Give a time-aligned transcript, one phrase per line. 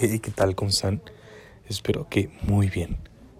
[0.00, 0.54] Hey, ¿qué tal?
[0.54, 1.02] ¿Cómo están?
[1.66, 2.98] Espero que muy bien.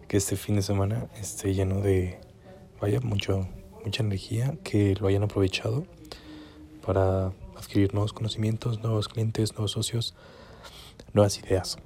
[0.08, 2.18] Que este fin de semana esté lleno de,
[2.80, 3.46] vaya, mucho,
[3.84, 5.86] mucha energía, que lo hayan aprovechado
[6.84, 7.26] para
[7.56, 10.16] adquirir nuevos conocimientos, nuevos clientes, nuevos socios,
[11.12, 11.78] nuevas ideas.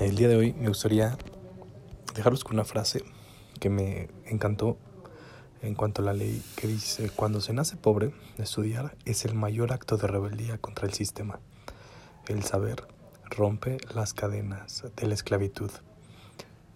[0.00, 1.16] El día de hoy me gustaría
[2.14, 3.02] dejaros con una frase
[3.58, 4.76] que me encantó
[5.62, 9.72] en cuanto a la ley que dice, cuando se nace pobre, estudiar es el mayor
[9.72, 11.40] acto de rebeldía contra el sistema.
[12.28, 12.91] El saber
[13.32, 15.70] rompe las cadenas de la esclavitud.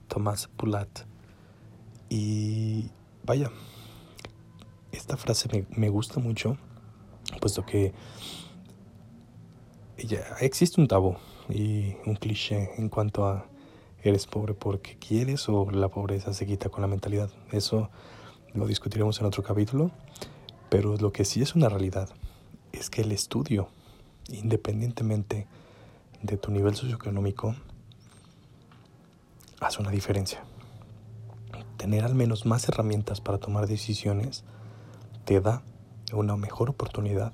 [0.08, 0.88] Tomás Pulat.
[2.08, 2.90] Y
[3.24, 3.50] vaya,
[4.92, 6.56] esta frase me, me gusta mucho,
[7.40, 7.92] puesto que
[9.98, 11.16] ya existe un tabú
[11.48, 13.46] y un cliché en cuanto a
[14.02, 17.30] eres pobre porque quieres o la pobreza se quita con la mentalidad.
[17.50, 17.90] Eso
[18.54, 19.90] lo discutiremos en otro capítulo,
[20.68, 22.08] pero lo que sí es una realidad
[22.72, 23.68] es que el estudio,
[24.28, 25.46] independientemente
[26.22, 27.54] de tu nivel socioeconómico,
[29.60, 30.42] hace una diferencia.
[31.76, 34.44] Tener al menos más herramientas para tomar decisiones
[35.24, 35.62] te da
[36.12, 37.32] una mejor oportunidad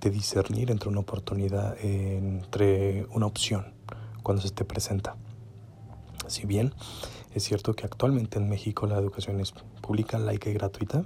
[0.00, 3.72] de discernir entre una oportunidad, entre una opción
[4.22, 5.16] cuando se te presenta.
[6.26, 6.72] Si bien
[7.34, 11.04] es cierto que actualmente en México la educación es pública, laica y gratuita,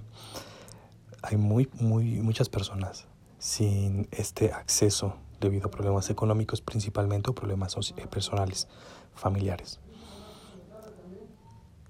[1.22, 3.06] hay muy, muy, muchas personas
[3.38, 8.66] sin este acceso debido a problemas económicos principalmente o problemas eh, personales,
[9.14, 9.78] familiares.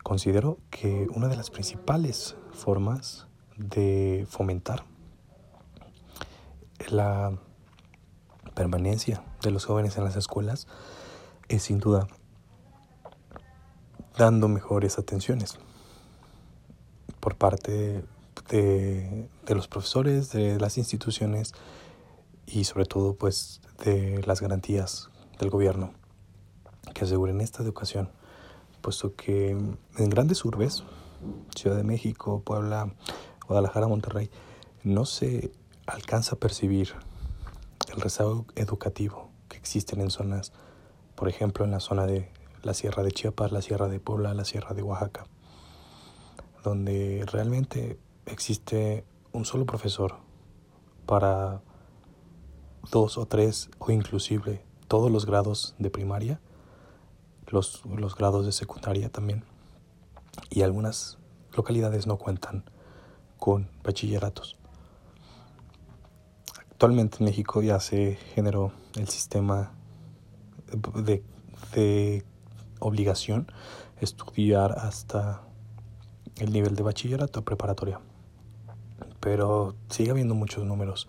[0.02, 4.84] Considero que una de las principales formas de fomentar
[6.90, 7.38] la
[8.54, 10.66] permanencia de los jóvenes en las escuelas
[11.48, 12.06] es sin duda
[14.18, 15.58] dando mejores atenciones
[17.20, 18.04] por parte
[18.50, 21.54] de, de, los profesores, de las instituciones
[22.46, 25.92] y sobre todo pues de las garantías del gobierno
[26.94, 28.10] que aseguren esta educación,
[28.80, 30.84] puesto que en grandes urbes,
[31.54, 32.94] Ciudad de México, Puebla,
[33.46, 34.30] Guadalajara, Monterrey,
[34.82, 35.52] no se
[35.86, 36.94] alcanza a percibir
[37.92, 40.52] el rezago educativo que existen en zonas,
[41.14, 42.30] por ejemplo, en la zona de
[42.62, 45.26] la Sierra de Chiapas, la Sierra de Puebla, la Sierra de Oaxaca,
[46.62, 50.16] donde realmente existe un solo profesor
[51.06, 51.60] para
[52.90, 56.40] dos o tres o inclusive todos los grados de primaria,
[57.48, 59.44] los, los grados de secundaria también.
[60.50, 61.18] Y algunas
[61.56, 62.64] localidades no cuentan
[63.38, 64.56] con bachilleratos.
[66.70, 69.72] Actualmente en México ya se generó el sistema
[70.94, 71.22] de,
[71.74, 72.24] de
[72.80, 73.46] obligación
[74.00, 75.42] estudiar hasta
[76.36, 78.00] el nivel de bachillerato preparatoria.
[79.20, 81.08] Pero sigue habiendo muchos números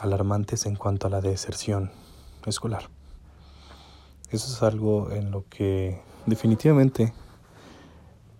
[0.00, 1.90] alarmantes en cuanto a la deserción
[2.46, 2.88] escolar.
[4.30, 7.12] Eso es algo en lo que definitivamente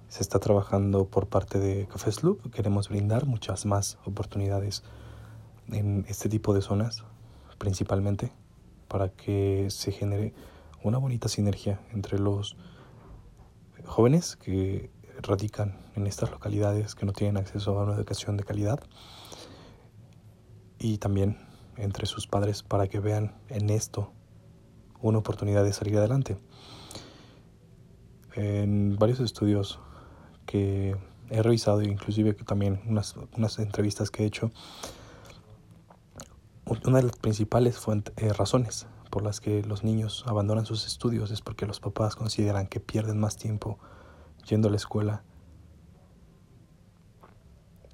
[0.08, 2.50] se está trabajando por parte de Cafés Loop.
[2.50, 4.82] Queremos brindar muchas más oportunidades
[5.68, 7.04] en este tipo de zonas,
[7.58, 8.32] principalmente
[8.88, 10.34] para que se genere
[10.82, 12.56] una bonita sinergia entre los
[13.84, 14.90] jóvenes que
[15.22, 18.80] radican en estas localidades que no tienen acceso a una educación de calidad
[20.78, 21.49] y también
[21.80, 24.12] entre sus padres para que vean en esto
[25.00, 26.36] una oportunidad de salir adelante.
[28.34, 29.80] En varios estudios
[30.46, 30.96] que
[31.30, 34.50] he revisado, inclusive también unas, unas entrevistas que he hecho,
[36.86, 37.80] una de las principales
[38.16, 42.68] eh, razones por las que los niños abandonan sus estudios es porque los papás consideran
[42.68, 43.78] que pierden más tiempo
[44.48, 45.24] yendo a la escuela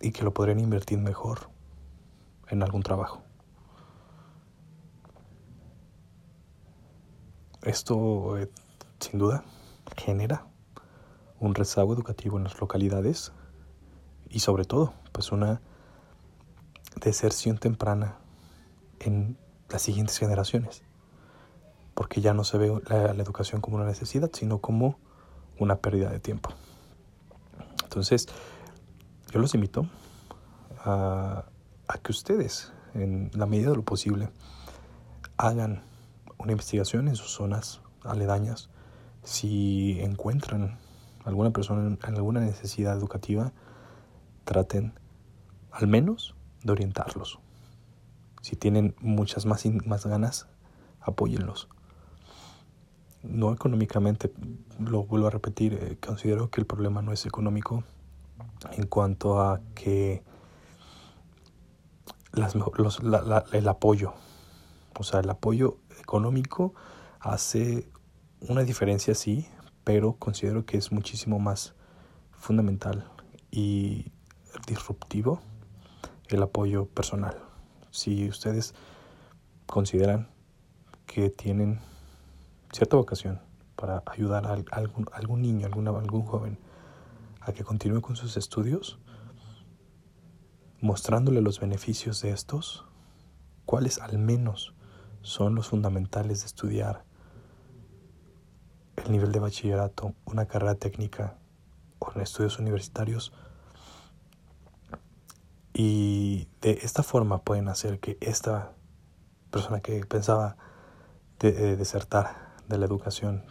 [0.00, 1.48] y que lo podrían invertir mejor
[2.48, 3.25] en algún trabajo.
[7.66, 8.48] Esto, eh,
[9.00, 9.42] sin duda,
[9.96, 10.46] genera
[11.40, 13.32] un rezago educativo en las localidades
[14.28, 15.60] y sobre todo, pues una
[16.94, 18.18] deserción temprana
[19.00, 19.36] en
[19.68, 20.84] las siguientes generaciones,
[21.94, 25.00] porque ya no se ve la, educación como una necesidad, sino como
[25.58, 26.50] una pérdida de tiempo.
[27.82, 28.28] Entonces,
[29.32, 29.88] yo los invito
[30.84, 31.46] a,
[31.88, 34.28] a que ustedes, en la medida de lo posible,
[35.36, 35.82] hagan
[36.38, 38.70] una investigación en sus zonas aledañas.
[39.22, 40.78] Si encuentran
[41.24, 43.52] alguna persona en alguna necesidad educativa,
[44.44, 44.94] traten
[45.72, 47.38] al menos de orientarlos.
[48.42, 50.46] Si tienen muchas más, más ganas,
[51.00, 51.68] apóyenlos.
[53.22, 54.32] No económicamente,
[54.78, 57.82] lo vuelvo a repetir, eh, considero que el problema no es económico
[58.72, 60.22] en cuanto a que
[62.32, 64.14] las, los, la, la, el apoyo
[64.98, 66.74] O sea, el apoyo económico
[67.20, 67.90] hace
[68.40, 69.46] una diferencia, sí,
[69.84, 71.74] pero considero que es muchísimo más
[72.32, 73.10] fundamental
[73.50, 74.12] y
[74.66, 75.40] disruptivo
[76.28, 77.36] el apoyo personal.
[77.90, 78.74] Si ustedes
[79.66, 80.28] consideran
[81.06, 81.80] que tienen
[82.72, 83.40] cierta vocación
[83.76, 86.58] para ayudar a algún, algún niño, algún, algún joven
[87.40, 88.98] a que continúe con sus estudios,
[90.80, 92.84] mostrándole los beneficios de estos,
[93.64, 94.74] cuáles al menos
[95.26, 97.02] son los fundamentales de estudiar
[98.94, 101.36] el nivel de bachillerato, una carrera técnica
[101.98, 103.32] o en estudios universitarios.
[105.74, 108.72] Y de esta forma pueden hacer que esta
[109.50, 110.56] persona que pensaba
[111.40, 113.44] de, eh, desertar de la educación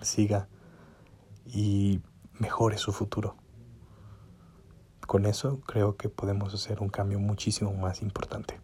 [0.00, 0.48] siga
[1.44, 2.00] y
[2.32, 3.36] mejore su futuro.
[5.06, 8.60] Con eso creo que podemos hacer un cambio muchísimo más importante.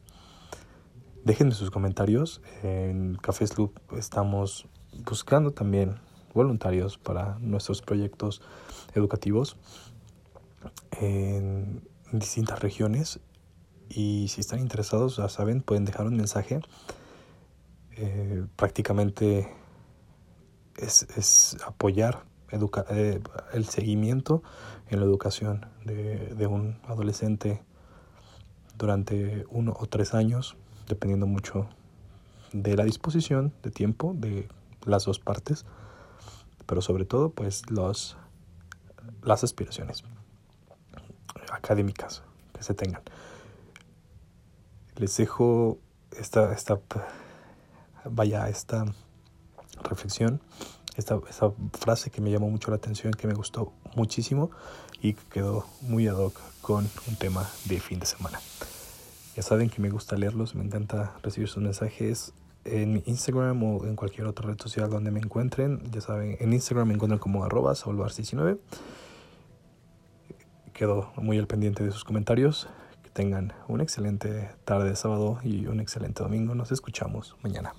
[1.25, 2.43] Déjenme sus comentarios.
[2.63, 4.69] En Café Sloop estamos
[5.07, 5.95] buscando también
[6.35, 8.43] voluntarios para nuestros proyectos
[8.95, 9.57] educativos
[11.01, 11.83] en
[12.13, 13.21] distintas regiones.
[13.89, 16.61] Y si están interesados ya saben pueden dejar un mensaje.
[17.97, 19.49] Eh, prácticamente
[20.77, 23.23] es, es apoyar educa eh,
[23.55, 24.43] el seguimiento
[24.91, 27.63] en la educación de, de, un adolescente
[28.77, 30.57] durante uno o tres años,
[30.89, 31.69] dependiendo mucho
[32.53, 34.49] de la disposición de tiempo de
[34.85, 35.65] las dos partes,
[36.67, 38.17] pero sobre todo pues los,
[39.23, 40.05] las aspiraciones
[41.51, 42.23] académicas
[42.53, 43.03] que se tengan.
[44.97, 45.79] Les dejo
[46.17, 46.79] esta, esta
[48.05, 48.87] vaya, esta
[49.83, 50.41] reflexión
[50.97, 51.19] esta,
[51.73, 54.51] frase que me llamó mucho la atención, que me gustó muchísimo
[55.03, 58.41] y quedó muy ad hoc con un tema de fin de semana.
[59.35, 62.33] Ya saben que me gusta leerlos, me encanta recibir sus mensajes
[62.65, 65.83] en Instagram o en cualquier otra red social donde me encuentren.
[65.91, 68.59] Ya saben, en Instagram me encuentran como arroba 19
[70.73, 72.69] Quedo muy al pendiente de sus comentarios.
[73.03, 76.55] Que tengan una excelente tarde de sábado y un excelente domingo.
[76.55, 77.75] Nos escuchamos mañana.